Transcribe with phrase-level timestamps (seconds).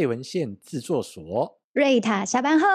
[0.00, 1.60] 备文献制作所。
[1.74, 2.66] 瑞塔下班后，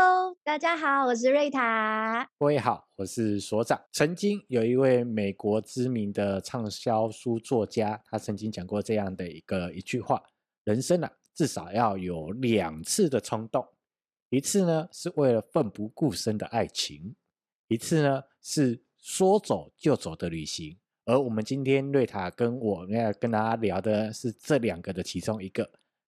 [0.43, 2.29] 大家好，我是瑞塔。
[2.38, 3.82] 各位好，我是所长。
[3.91, 10.21] 曾经有一位美国知名的畅销书作家，他曾经讲过这样的一个一句话：
[10.65, 13.68] 人生啊，至少要有两次的冲动，
[14.29, 17.15] 一次呢是为了奋不顾身的爱情，
[17.69, 20.78] 一次呢是说走就走的旅行。
[21.05, 25.68] 而我们今天瑞塔跟我要跟大家聊的是这两个的其中一个。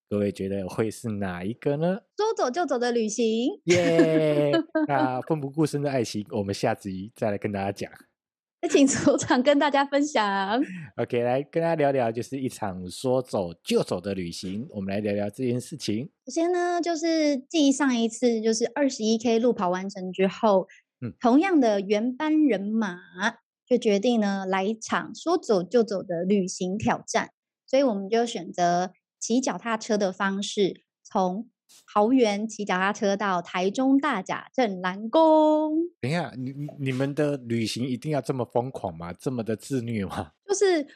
[0.10, 2.00] 各位觉得会是哪一个呢？
[2.16, 4.64] 说走就走的旅行，耶、yeah!
[4.88, 7.92] 那奋不顾身的爱情，我们下集再来跟大家讲。
[8.62, 10.64] 那请组长跟大家分享。
[10.96, 14.66] OK，来跟大家聊聊，就是一场说走就走的旅行。
[14.70, 16.06] 我们来聊聊这件事情。
[16.26, 20.70] 首先呢，就是继上一次就是二十一 K 路跑完成之后，
[21.02, 22.98] 嗯，同样的原班人马
[23.68, 27.32] 就决定呢来一场说走就走的旅行挑战，
[27.66, 28.94] 所以我们就选择。
[29.20, 31.50] 骑脚踏车的方式，从
[31.94, 35.76] 桃园骑脚踏车到台中大甲镇澜宫。
[36.00, 39.12] 等一下，你你们的旅行一定要这么疯狂吗？
[39.14, 40.32] 这么的自虐吗？
[40.48, 40.88] 就是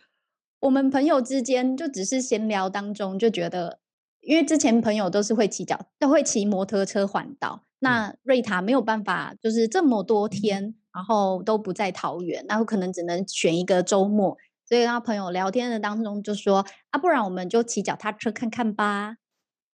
[0.59, 3.79] 我们朋友之间，就只是闲聊当中就觉得，
[4.21, 7.63] 因为之前朋友都是会骑脚，都会骑摩托车环岛。
[7.63, 14.37] 嗯、那瑞塔没有办法，就是这么多天，嗯、然后都不在桃园，然后可能只能选一个周末。
[14.71, 19.17] 所以，跟朋友聊天的当中就说：“啊，不然我们就骑脚踏车看看吧。”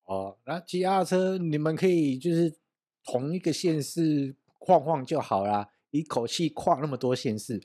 [0.05, 2.59] 哦，那骑脚踏车你们可以就是
[3.03, 7.59] 同一个县市晃晃就好啦，一口气跨那么多县市，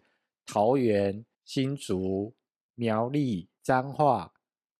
[0.47, 2.35] 桃园、新竹、
[2.75, 4.33] 苗栗、彰化、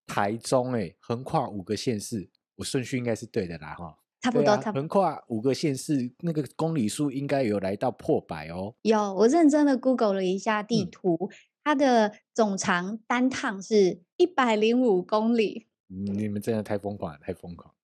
[0.07, 3.99] 台中，哎，横跨五个县市，我顺序应该是对的啦，哈。
[4.21, 4.81] 差不多，差不多。
[4.81, 8.75] 横跨五个县市，那个公里数应该有来到破百哦。
[8.83, 11.15] 有，我认真的 Google 了一下地图。
[11.31, 11.37] 嗯
[11.69, 15.67] 它的总长单趟是一百零五公里。
[15.87, 17.75] 你们真的太疯狂了，太疯狂！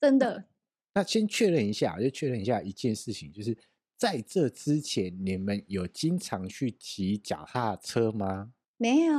[0.00, 0.46] 真的。
[0.92, 3.56] 那先确认一下，就确认一下一件事情，就是
[3.96, 8.50] 在这之前，你们有经常去骑脚踏车吗？
[8.76, 9.14] 没有，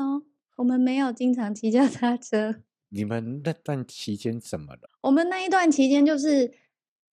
[0.57, 2.55] 我们没有经常骑脚踏车。
[2.89, 4.89] 你们那段期间怎么了？
[5.03, 6.51] 我们那一段期间就是，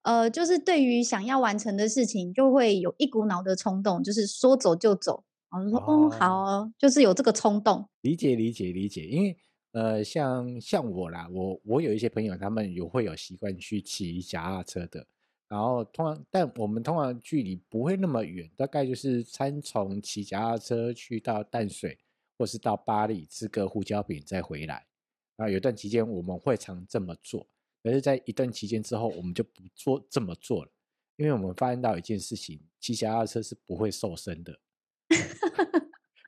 [0.02, 5.22] 呃，就是对于想要完成的事情，就会有一股脑的冲动，就是说走就走。
[5.50, 7.88] 我就说，哦，好哦，就是有这个冲动。
[8.02, 9.06] 理解，理解，理解。
[9.06, 9.36] 因为，
[9.72, 15.06] 呃，像像我啦，我我有一些朋友，他们有会有习惯去骑脚踏车的。
[15.48, 21.96] 然后，通常，但我们通常距离不会那么远，大概就是参从骑脚踏车去到淡水，
[22.36, 24.84] 或是到巴黎吃个胡椒饼再回来。
[25.36, 27.46] 啊，有段期间我们会常这么做，
[27.84, 30.70] 可是，在一段期间之后，我们就不做这么做了，
[31.16, 34.58] 因为我们发现到一件事情，骑脚踏车是不会瘦身的。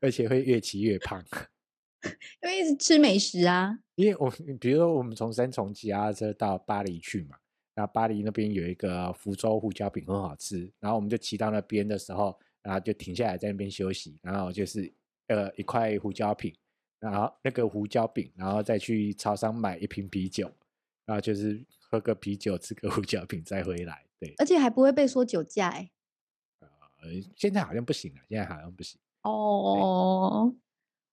[0.01, 1.25] 而且会越骑越胖，
[2.43, 3.79] 因为一直吃美食啊。
[3.97, 7.37] 因为我比如说，我们从三重骑脚踏车到巴黎去嘛，
[7.75, 14.93] 那巴黎那边有一个福州胡椒饼很好吃，然后我们就骑到那边的时候，然后就停下来在那边休息，然后就是
[15.27, 16.55] 呃一块胡椒饼，
[17.01, 20.49] 然后那个胡椒饼，然后再去超商买一瓶啤酒，
[21.05, 24.05] 然后就是喝个啤酒，吃个胡椒饼再回来。
[24.21, 25.91] 对，而且还不会被说酒驾哎。
[27.01, 29.01] 呃，现在好像不行了，现在好像不行。
[29.23, 30.55] 哦，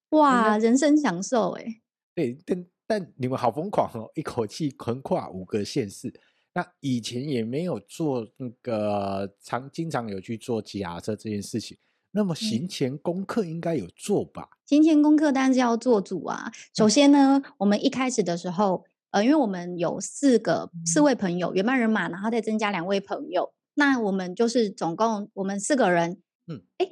[0.10, 1.82] 哇，人生享受哎。
[2.14, 6.14] 对，但但你们好疯狂哦，一口气横跨五个县市。
[6.54, 11.78] 那以前也没有做那个常经常有去做骑脚踏车这件事情。
[12.12, 14.44] 那么行前功课应该有做吧？
[14.44, 16.50] 嗯、行前功课当然是要做主啊。
[16.74, 26.22] 首先呢，嗯、我们一开始的时候，呃，因为我们有四个四位朋友，原班人马，然后再增加两位朋友，那我们就是总共我们四个人。
[26.48, 26.92] 嗯，哎。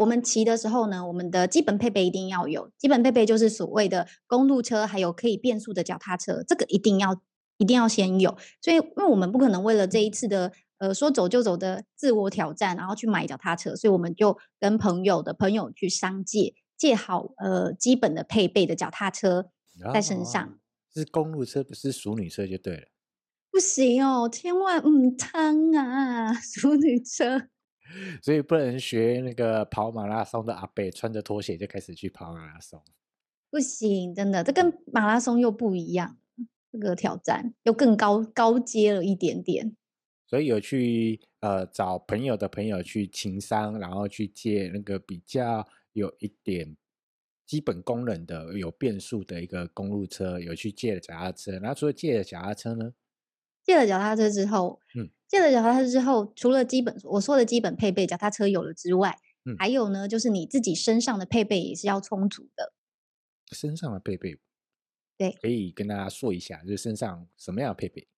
[0.00, 2.70] 我们骑的时候呢，我们的基本配备一定要有。
[2.78, 7.20] 基本配备就是所谓的公路车，还有可以变速的脚踏车，这个一定要
[7.58, 8.34] 一定要先有。
[8.62, 19.50] 所以，因为我们不可能为了这一次的呃说走就走的自我挑战，然后去买脚踏车，所以我们就跟朋友的朋友去商借，借好呃基本的配备的脚踏车
[19.92, 20.42] 在身上。
[20.42, 20.56] 哦，
[20.94, 22.84] 是公路车，不是淑女车就对了。
[23.50, 27.48] 不行哦，千万唔通啊， 淑女车。
[28.22, 32.80] 所以不能学那个跑马拉松的阿伯，穿着拖鞋就开始去跑马拉松，
[33.50, 36.18] 不行，真的，这跟马拉松又不一样，
[36.70, 39.76] 这个挑战又更高高阶了一点点。
[40.26, 46.76] 所以有去呃找朋友的朋友去情商，然后去借那个比较有一点
[47.44, 51.52] 基本功能的、有变速的一个公路车，有去借了脚踏车。
[51.58, 52.92] 然后除了借了脚踏车呢？
[53.64, 55.10] 借了脚踏车之后，嗯。
[55.28, 62.72] 借了脚踏车之后，除了基本我说的基本配备，脚踏车有了之外，嗯，还有呢，就是你自己身上的配备也是要充足的。
[63.52, 64.40] 身上的配备，
[65.16, 68.08] 对，可以跟大家说一下，就是身上什么样的配备？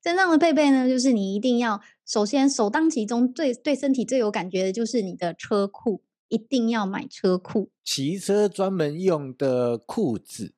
[0.00, 10.54] 身上的配备呢，就是你一定要首先首当其冲，最对身体最有感觉的就是你的车库，一定要买车库，骑车专门用的裤子。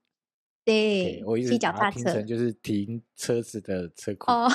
[0.64, 4.30] 对，我一直把它听成就是停车子的车库。
[4.30, 4.48] 哦，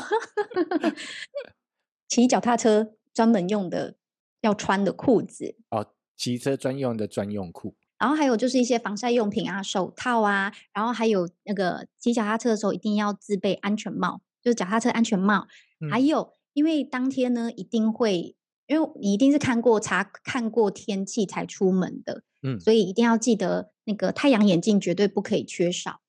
[2.07, 3.95] 骑脚踏车专门用的
[4.41, 5.55] 要穿的裤子。
[5.69, 7.75] 哦，骑车专用的专用裤。
[7.97, 15.47] 然后还有就是一些防晒用品啊，手套啊，然后还有那个骑脚踏车的时候一定要自备安全帽，就是脚踏车安全帽。
[15.79, 18.35] 嗯、还有，因为当天呢一定会，
[18.67, 26.01] 因为你一定是看过查看过天气才出门的，嗯，所以一定要记得那个太阳眼镜绝对不可以缺少。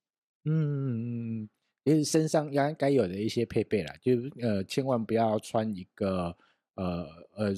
[0.44, 1.49] 嗯嗯嗯，
[1.85, 6.37] 就是身上应该有的一些配备啦，就呃千万不要穿一个
[6.75, 7.06] 呃
[7.37, 7.55] 呃。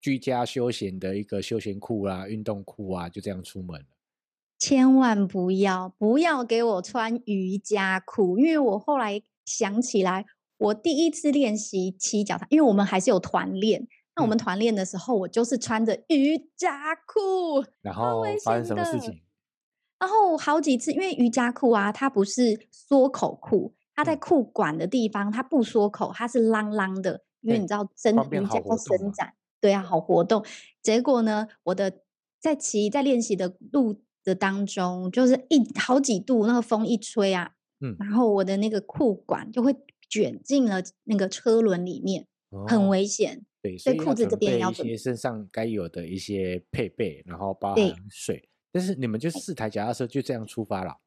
[0.00, 3.86] 居家休闲的一个休闲裤啊，运动裤啊，就这样出门了。
[4.56, 10.24] 千万不要不要给我穿瑜伽裤，因为我后来想起来，
[10.56, 13.88] 我第一次练习骑脚踏，因为我们还是有团练。
[14.18, 19.22] 那我们团练的时候，我就是穿着瑜伽裤，然后发生什么事情？
[20.00, 29.34] 然后好几次，因为瑜伽裤啊，它不是缩口裤，它在裤管的地方它不缩口，它是啷啷的，因为你知道伸瑜伽要伸展。
[29.60, 30.44] 对啊，好活动。
[30.82, 32.00] 结果呢，我的
[32.40, 39.76] 在骑在练习的路的当中，就是一好几度那个风一吹啊，嗯，然后我的那个裤管就会
[40.08, 43.44] 卷进了那个车轮里面，哦、很危险。
[43.62, 48.48] 对，所以裤子这边要准备一些身上该有的一些配备，然后包含水。
[48.72, 50.98] 但是你们就四台脚踏车就这样出发了？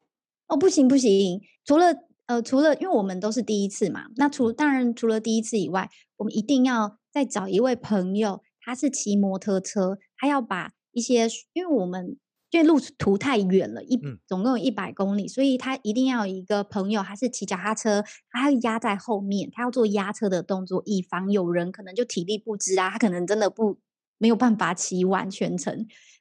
[0.48, 1.86] 哦，不行不行，除了
[2.26, 6.98] 呃除了因为我们都是第一次嘛，那除当然除了第一次以外，我们一定要。
[7.12, 12.16] 再找一位朋友，他是骑摩托车，他要把一些，因为我们
[12.52, 23.78] 因为路途太远了，一总共有一百公里，所以他一定要有一个朋友，他是骑脚踏车，他要压在后面，他要做压车的动作，以防有人可能就体力不支啊，他可能真的不
[24.18, 25.74] 没有办法骑完全程，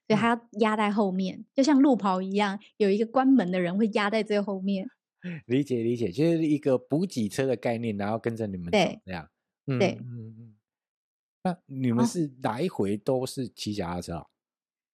[0.08, 4.88] 所以他要压在后面，就像路跑一样，有一个关门的人会压在最后面。
[5.46, 9.30] 理解理解，就是一个补给车的概念，然后跟着你们走对这样，
[9.68, 10.56] 嗯、对，嗯嗯。
[11.44, 14.16] 那你们是来回都是骑脚踏车？
[14.16, 14.28] 哦？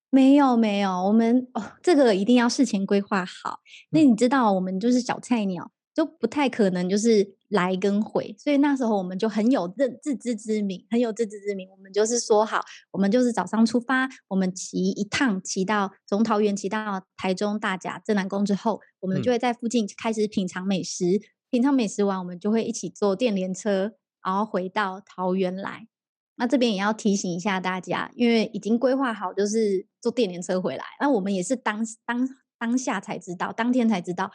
[0.09, 3.59] 没有没有，我们哦，这个一定要事前规划好。
[3.89, 11.69] 那你知道，我们就是小菜鸟，嗯、就不太可能就是来跟回，所以那时候我们就很有认自知之明，很有自知之明。
[11.69, 12.61] 我们就是说好，
[12.91, 21.17] 我们就是早上出发，我们骑一趟，骑到从桃园骑到台中大甲镇南宫之后，我们就会在附近开始品尝美食。
[21.17, 23.91] 嗯、品尝美食完，我们就会一起坐电联车，
[24.25, 25.87] 然后回到桃园来。
[26.37, 30.85] 那这边也要提醒一下大家，因为已经规划好，就是坐电联车回来。
[30.99, 34.31] 那我们也是当当当下才知道，当天才知道，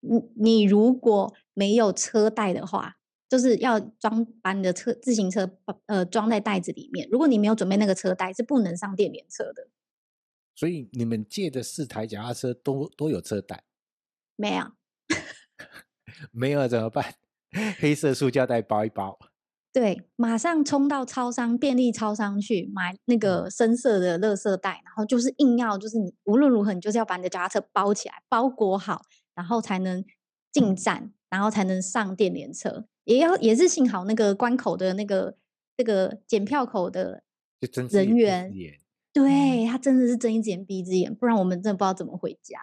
[0.00, 2.96] 你你如果没有车袋的话，
[3.28, 7.06] 就是要装把你的车自行车呃装在袋子里面。
[7.10, 9.68] 如果你没有准备那个车袋，是不能上电联车的。
[10.54, 13.64] 所以你们借的四台脚踏车都都有车袋？
[14.36, 14.72] 没有，
[16.32, 17.14] 没有怎么办？
[17.78, 19.18] 黑色塑胶袋包一包。
[19.74, 29.02] 对，马上冲到超商、便利超商去买那个深色的垃圾袋，然后就是硬要，就是你无论如何，你就是要把你的脚踏车包起来，包裹好，
[29.34, 30.04] 然后才能
[30.52, 32.86] 进站，然后才能上电联车。
[33.02, 35.36] 也要也是幸好那个关口的那个
[35.76, 37.24] 这个检票口的
[37.90, 38.52] 人员，
[39.12, 42.60] 对他真的是睁一只眼闭一只眼，不然我们真的不知道怎么回家。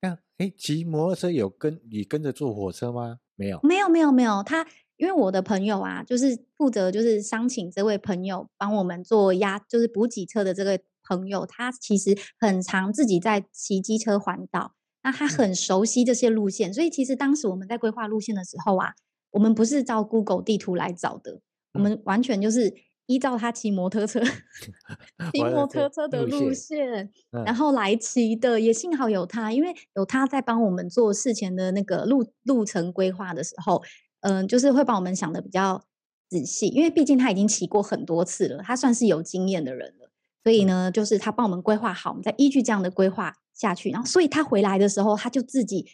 [0.00, 3.20] 那哎，骑摩托车有跟你跟着坐火车吗？
[3.36, 4.66] 没有，没有，没有，没有他。
[5.02, 18.94] 因为我的朋友啊，就是负责就是商请这位朋友帮我们做压，就是补给车的这个朋友，他其实很常自己在骑机车环岛，那他很熟悉这些路线，嗯、所以其实当时我们在规划路线的时候啊，
[19.32, 21.40] 我们不是照 Google 地图来找的，
[21.72, 22.72] 我们完全就是
[23.06, 24.20] 依照他骑摩托车、
[25.34, 27.10] 骑摩托车的路线，
[27.44, 28.60] 然后来骑的。
[28.60, 33.82] 也幸好有他，因为有他在帮我们做事前的那个路路程规划的时候。
[34.22, 35.84] 嗯，就是会帮我们想的比较
[36.28, 40.10] 仔细，因为毕竟他已经骑过很多次了，他算是有经验的人了。
[40.42, 43.90] 所以呢，就是他帮我们规划好，我们再依据这样的规划下去。
[43.90, 45.86] 然后，所以他回来的时候，他就自己，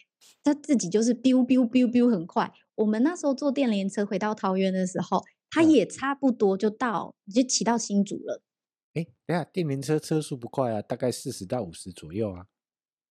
[0.43, 2.51] 他自己就是 biu biu biu biu 很快。
[2.75, 8.41] 我们那时候坐电联车回到桃园的时候，他也差不多就到，就骑到新竹了。
[8.95, 12.45] 哎，等下，电联车车速不快啊，大概四十到五十左右啊。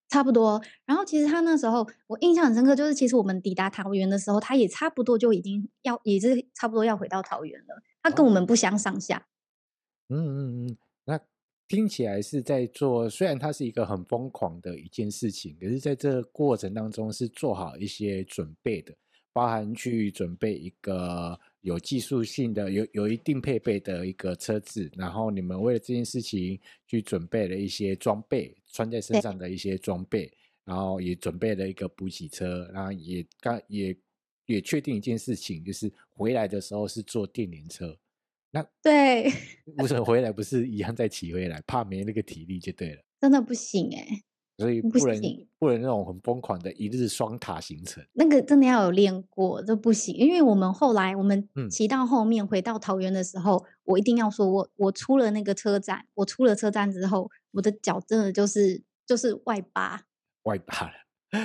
[0.08, 7.82] 差不多，然后其实他那时候我印象很深刻，就是其实我们抵达桃园的时候，他也差不多就已经要，也是差不多要回到桃园了。
[8.02, 9.18] 他跟我们不相上下。
[10.08, 11.20] 哦、嗯嗯嗯，那
[11.68, 18.94] 听起来是在做，虽然它是一个很疯狂的一件事情，可是在这个过程当中是做好一些准备的，
[19.34, 30.32] 包含去准备一个有技术性的、有有一定配备的一个车子，然后你们为了这件事情去准备了一些装备，穿在身上的一些装备，
[30.64, 33.96] 然后也准备了一个补给车，然后也刚也
[34.46, 37.98] 也确定一件事情，就是回来的时候是坐电联车。
[38.50, 39.24] 那对，
[39.76, 41.60] 为什么回来不是一样再骑回来？
[41.66, 43.02] 怕没那个体力就对了。
[43.20, 44.22] 真的不行哎、欸。
[44.58, 45.20] 所以不能
[45.56, 50.12] 不能那种很疯狂的一日双塔行程，那个真的要有练过，这不行。
[50.16, 60.02] 因为我们后来我们骑到后面回到桃园的时候，嗯、我一定要说我我出了那个车站，我出了车站之后，我的脚真的就是就是外八，
[60.42, 60.92] 外八，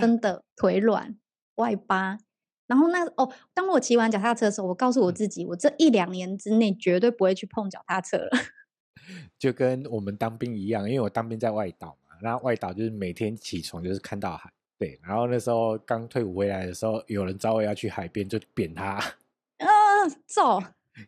[0.01, 1.15] 真的腿软
[1.55, 2.17] 外八。
[2.65, 8.29] 然后那哦，当我骑完脚踏车的时候，我告诉我自己，嗯、我这一两年之内绝对不会去碰脚踏车了。
[9.37, 11.95] 就跟我们当兵一样，因为我当兵在外岛。
[12.23, 14.97] 然后外岛就是每天起床就是看到海，对。
[15.03, 18.93] 然后那时候刚退伍回来的时候，有人找我要去海边，就扁他。
[19.57, 19.67] 啊，
[20.25, 20.63] 走！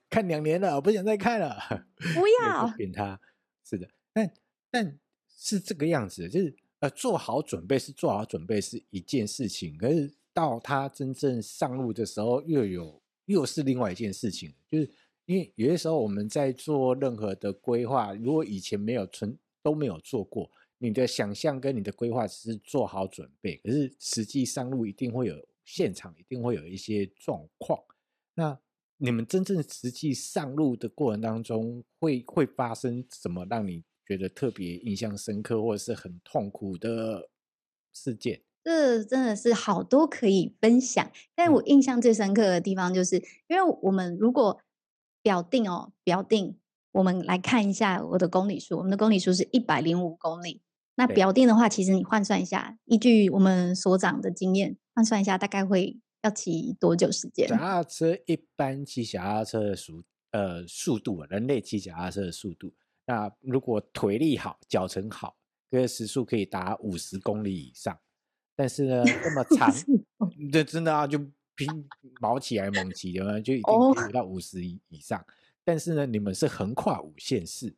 [0.10, 1.58] 看两年了，我不想再看了。
[2.14, 3.18] 不要扁他。
[3.64, 4.30] 是的，但
[4.70, 14.54] 但是这个样子，就是呃，做好准备是做好准备是一件事情，可是到他真正上路的时候，又有又是另外一件事情。
[14.70, 14.92] 就是
[15.26, 20.52] 因为有些时候我们在做任何的规划，如果以前没有存都没有做过。
[20.78, 27.80] 你的想象跟你的规划只是做好准备，可是实际上路一定会有现场，一定会有一些状况。
[28.36, 28.60] 那
[28.98, 37.30] 你们真正实际上路的过程当中会，会会发生什么让你觉得特别印象深刻，或者是很痛苦的
[37.94, 38.44] 事件？
[38.64, 41.12] 这真的是好多可以分享。
[41.36, 44.60] 但我印象最深刻的地方，就是、嗯、因为我们如果
[45.22, 46.58] 表定哦，表定，
[46.96, 50.62] 我们来看一下我的公里数，我们的公里数是一百零五公里。
[50.96, 57.50] 那表定的话，其实你换算一下，依据我们所长的经验，换算一下大概会要骑多久时间？
[57.50, 62.74] 脚踏车一般骑脚踏车的速呃速度，人类骑脚踏车的速度，
[63.06, 65.36] 那如果腿力好、脚程好，
[65.70, 68.00] 这个时速可以达五十公里以上。
[68.56, 69.70] 但是呢，这么长，
[70.50, 71.20] 这真的啊，就
[71.56, 71.68] 拼
[72.22, 75.22] 毛起来猛骑的话，就一定可以到五十以以上。
[75.66, 75.68] Oh.
[75.68, 77.76] 但是呢，你们是横跨五县市。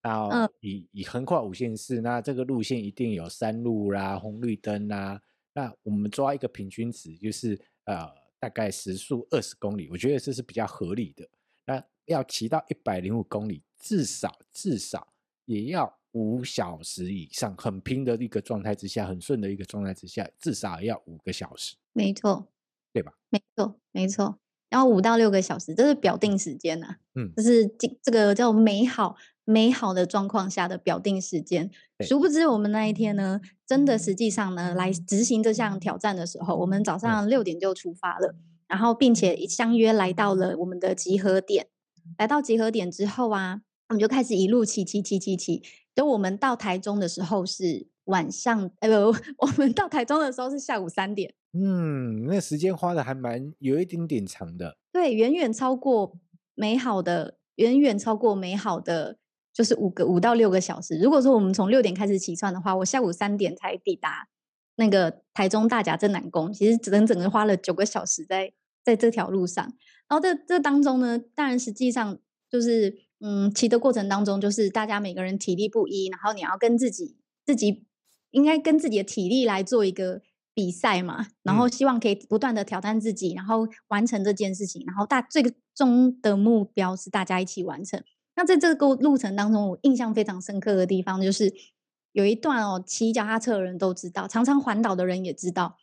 [0.00, 0.30] 然后
[0.60, 5.20] 以以横跨五县市，那这个路线一定有山路啦、红绿灯啦。
[5.52, 11.28] 那我们抓一个平均值，就是呃大概时速二十公里，我觉得这是比较合理的。
[11.66, 15.12] 那要骑到一百零五公里，至少至少
[15.46, 21.76] 也要五小时以上，很拼的一个状态之下，很顺的一个状态之下，至少要五个小时。
[21.92, 22.46] 没错，
[22.92, 23.12] 对吧？
[23.30, 24.38] 没错，没错。
[24.70, 26.96] 然后五到六个小时，这是表定时间呐、啊。
[27.14, 31.70] 嗯，这是这这个叫美好美好的状况下的表定时间。
[32.06, 38.34] 殊不知我们那一天呢，真的实际上呢，来执行这项挑战的时候，我们早上六点就出发了，
[38.66, 41.68] 然后并且相约来到了我们的集合点。
[42.18, 45.62] 来到集合点之后啊，我们就开始一路骑骑骑骑骑。
[45.94, 49.06] 等我们到台中的时候是晚上，呃，
[49.38, 51.34] 我们到台中的时候是下午三点。
[51.54, 56.14] 嗯，那时间花的还蛮有一丁点长的，对，远远超过
[56.54, 59.16] 美好的，远远超过美好的，
[59.52, 60.98] 就是五个五到六个小时。
[60.98, 64.28] 如果说我们从六点开始起算的话，我下午三点才抵达
[64.76, 68.52] 那个台中大甲镇南宫，其实整整个花了九个小时在
[68.84, 69.64] 在这条路上。
[70.06, 72.18] 然后这这当中呢，当然实际上
[72.50, 77.86] 就是嗯，骑的过程当中，就是大家每个人体力不一，然后你要跟自己自己
[78.32, 80.20] 应该跟自己的体力来做一个。
[80.58, 85.40] 比赛嘛，然后希望可以不断的挑战自己，嗯、然后完成这件事情，然后大最
[85.72, 88.02] 终的目标是大家一起完成。
[88.34, 91.54] 那在这个路程当中，我印象非常深刻的地方就是
[92.10, 95.76] 有一段哦，骑脚踏车的人都知道，常常环岛的人也知道，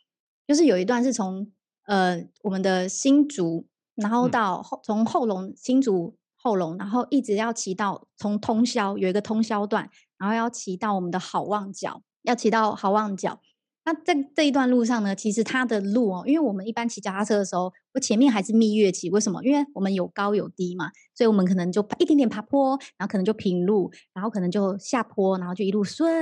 [0.46, 1.50] 就是有一段是从
[1.86, 13.40] 呃我们的新竹，然后到后从后龙新竹后龙，然后一直要骑到从通宵有一个通宵段，然后要骑到我们的好望角，要骑到好望角。
[13.86, 19.40] 那在这一段路上呢，其实它的路哦，因为我们一般骑脚踏车的时候，我前面还是蜜月期，为什么？
[19.44, 26.12] 因为我们有高有低嘛，所以我们可能就一点点爬坡，然后可能就平路，然后可能就下坡，然后就一路顺，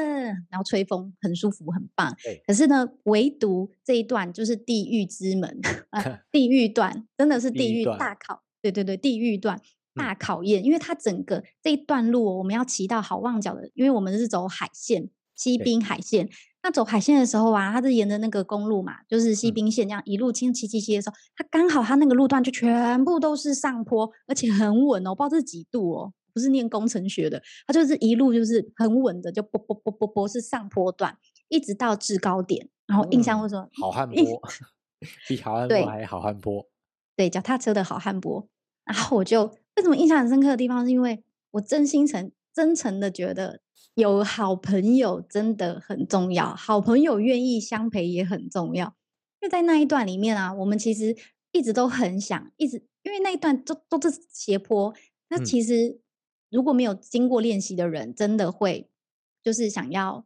[0.50, 2.14] 然后吹风，很舒服，很棒。
[2.46, 9.58] 可是呢，唯独这一段就是地狱之门啊， 地狱段真的是地狱大考，对对对，地狱段
[9.94, 16.28] 大考验，嗯、因为它整个这一段路我们要骑到好望角的，因为我们是走海线，西滨海线。
[16.64, 31.18] 那走海线的时候啊，它是沿着那个公路嘛，就是西滨线这样一路清骑骑骑的时候，它刚好它那个路段就全部都是上坡，而且很稳哦，不知道这是几度哦，不是念工程学的，它就是一路就是很稳的，就啵啵啵啵啵是上坡段，
[31.48, 34.42] 一直到制高点，然后印象会说、嗯、好汉坡，
[35.28, 36.66] 比好汉坡还好汉坡。
[37.14, 38.48] 对，脚踏车的好汉坡。
[38.86, 39.44] 然后我就
[39.76, 43.60] 为什么印象很深刻的地方，是因为我真心诚真诚的觉得
[43.94, 48.86] 有好朋友真的很重要，好朋友愿意相陪也很重要。
[49.40, 51.16] 因为在那一段里面啊，我们其实
[51.52, 54.94] 一直都很想，一直因为那一段都都是斜坡，
[55.28, 55.98] 那其实
[56.50, 58.88] 如果没有经过练习的人，真的会
[59.42, 60.24] 就是想要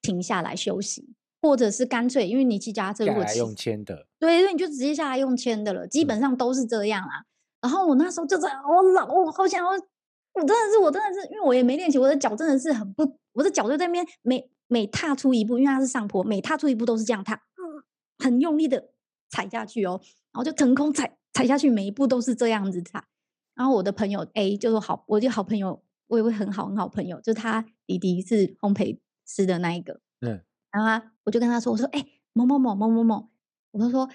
[0.00, 1.14] 停下来休息。
[1.42, 7.20] 或者是干脆，因为你骑脚踏车，如果骑用签的，对，所以你就直接下来用签的了，基本上都是这样啦。
[7.20, 9.72] 嗯、然后我那时候就这样，我老，我好想要，
[10.34, 17.84] 我真的是，我真的是，因为我也没练习，我的脚真的是很不，我的脚就在那边，每每踏出一步，因为它是上坡，每踏出一步都是这样踏，嗯，
[18.18, 18.90] 很用力的
[19.30, 20.00] 踩下去哦，
[20.32, 23.04] 然后就腾空踩踩下去，每一步都是这样子踩。
[23.54, 30.42] 然后我的朋友 A 就是好，我就好朋友，我有位很好很好朋友，就是他弟弟是烘焙师的那一个，嗯。
[30.72, 33.30] 然后他，我就跟他说：“我说，哎、欸，某某某某某某，
[33.70, 34.08] 我就说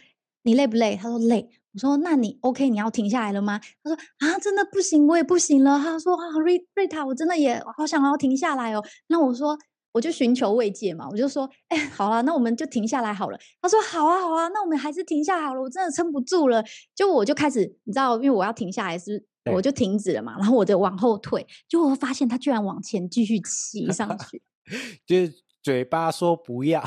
[0.50, 0.96] 你累不累？
[0.96, 1.48] 他说累。
[1.74, 2.68] 我说那你 OK？
[2.68, 3.62] 你要停下来了吗？
[3.84, 5.77] 他说啊，真的不行，我也不行了。
[5.77, 8.84] 他说啊，瑞瑞塔，我真的也好想要停下来哦。
[9.10, 9.56] 那我说，
[9.91, 13.38] 我就寻求慰藉嘛，我就说，哎、欸，好了，那我们就停下来好了。
[13.62, 15.62] 他说好啊，好啊，那我们还是停下来好了。
[15.62, 16.63] 我真的撑不住了，
[16.96, 20.36] 就我就开始，你知道，因为我要停下来是，我就停止了嘛。
[20.39, 24.41] 然后我就往后退，就我发现他居然往前继续骑上去，
[25.06, 25.34] 就是。
[25.62, 26.82] 嘴巴说不要，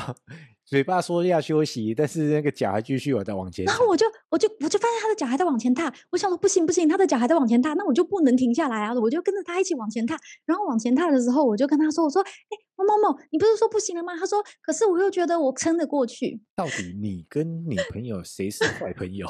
[0.73, 3.63] 嘴巴说要休息，但是那个脚还继续我在往前。
[3.63, 8.93] 然后我就我就我就发现他的脚还在往前踏，我想说不行不行，他的脚还在往前踏，那我就不能停下来啊！
[8.99, 10.17] 我就跟着他一起往前踏。
[10.47, 19.27] 然后往前踏的时候，我就跟他说：“我说，哎，某某某，你不是说不行了吗？”他说：“可是我又觉得我撑得过去。”到底你跟你朋友谁是坏朋友？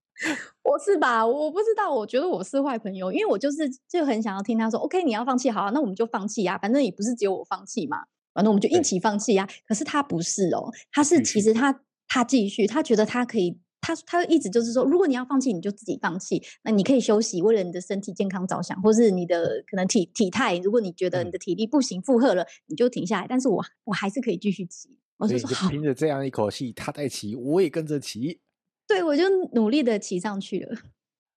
[0.64, 1.26] 我是吧？
[1.26, 9.48] 我不知道，我觉得我是坏朋友，因为我就是就很想要听他说：“OK，你要放弃，好啊，那我们就放弃啊，反正也不是只有我放弃嘛。”反正我们就一起放弃呀、啊。
[9.66, 16.42] 可是他不是哦，他是其实他他继续，他觉得他可以，他他一直就是说，如果你要放弃，你就自己放弃。
[16.64, 23.26] 那你可以休息，为了你的身体健康着想，或是你的可能体体态，如果你觉得你的体力不行负荷了，你就停下来。
[23.28, 24.96] 但是我我还是可以继续骑。
[25.18, 28.40] 我就说，凭着这样一口气，他在骑，我也跟着骑。
[28.86, 30.78] 对，我就努力的骑上去了。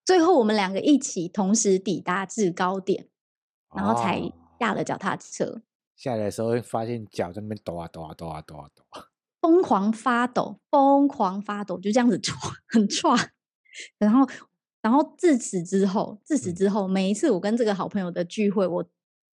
[0.06, 3.08] 最后我们两个一起同时抵达制高点，
[3.76, 4.22] 然后才
[4.60, 5.62] 下了脚踏车。
[6.04, 9.06] 哦下来的时候会发现脚在那边抖啊抖啊抖啊抖啊抖啊，
[9.40, 12.34] 疯狂发抖，疯狂发抖，就这样子唰，
[12.68, 13.30] 很唰。
[13.98, 14.28] 然后，
[14.82, 18.86] 然后自此之后，自此之后，每一次我跟这个好朋友的聚会，我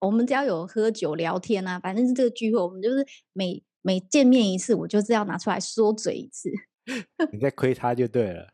[0.01, 6.51] 我们只要有喝酒聊天啊，反正是这个聚会，我们就是每每见面一次，我就是要拿出来说嘴一次。
[7.33, 8.53] 你在亏他就对了。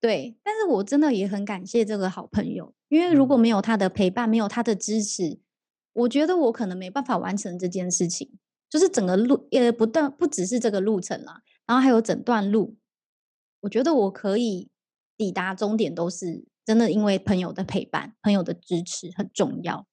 [0.00, 5.40] 对，但是我真的也很感谢这个好朋友，因为如果没有他的陪伴，没有他的支持。
[5.92, 12.76] 我觉得我可能没办法完成这件事情，就是整个路，呃，不但不只是这个路程啦，然后还有整段路，
[13.60, 14.70] 我觉得我可以
[15.16, 19.86] 抵达终点，都是真的因为朋友的陪伴、朋友的支持很重要。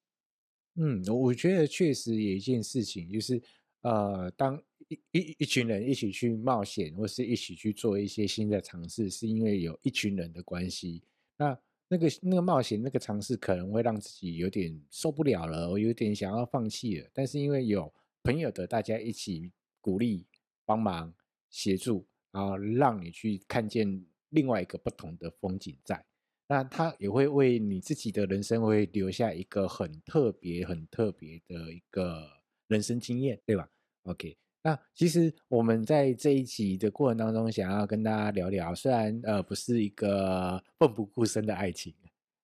[0.75, 3.41] 嗯，我觉得确实有一件事情，就是
[3.81, 11.01] 呃，当一一一群人一起去冒险，或是一起去做一些新的尝试，是因为有一群人的关系。
[11.37, 17.09] 那那个那个冒险那个尝试可能会让自己有点受不了了，我有点想要放弃了。
[17.13, 17.93] 但是因为有
[18.23, 20.25] 朋友的大家一起鼓励、
[20.65, 21.13] 帮忙、
[21.49, 26.03] 协助，然后让你去看见另外一个不同的风景在，
[26.47, 32.27] 那他也会为你自己的人生会留下一个很特别、很特别的一个
[32.67, 33.69] 人生经验，对吧
[34.03, 34.35] ？OK。
[34.65, 41.93] 那其实我们在这一集的过程当中，想要跟大家聊聊，虽然呃不是一个奋不顾身的爱情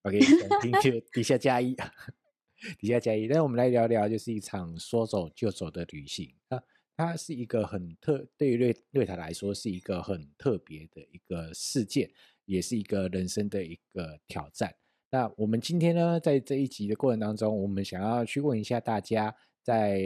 [0.03, 0.19] ，OK，
[0.61, 1.75] 请就 底下加一，
[2.77, 3.27] 底下加一。
[3.27, 6.61] 但我们来聊聊，就是一场说走就走的旅行啊，
[6.95, 12.07] 它是一个很特，对于瑞瑞塔来说是一个很特别的一个事件，
[12.45, 14.71] 也是一个人生的一个挑战。
[15.09, 19.35] 那我们今天呢，在这一集的过程当中，我们想要去问一下大家。
[19.63, 20.01] 在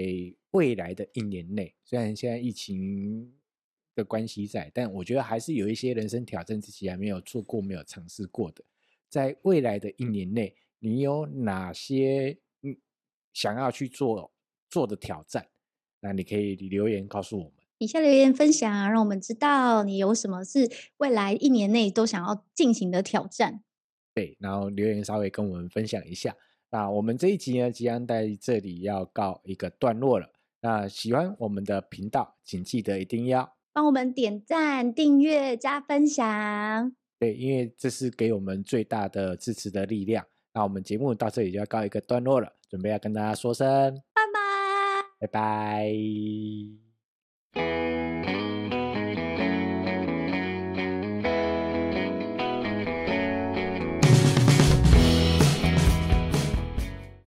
[0.55, 3.33] 未来的一年内，虽然现在疫情
[3.93, 8.63] 的关系在，但我觉得还是有一些人生挑战自己还没有做过、没有尝试过的。
[9.09, 12.77] 在未来的一年内，你有哪些嗯
[13.33, 14.31] 想要去做
[14.69, 15.45] 做的挑战？
[15.99, 23.61] 那你可以留言告诉我们，以下留言分享，让我们知道你有什么是未来一年内都想要进行的挑战。
[24.13, 26.33] 对，然后留言稍微跟我们分享一下。
[26.69, 30.31] 那我们这一集呢，即将在这里要告一个段落了。
[30.65, 36.91] 那喜欢我们的频道，请记得一定要帮我们点赞、订阅、加分享。
[37.19, 40.25] 对，因为这是给我们最大的支持的力量。
[40.56, 44.01] 那我们节目到这里就要告一个段落了，准备要跟大家说声
[45.19, 45.28] 拜拜，拜
[47.54, 47.94] 拜。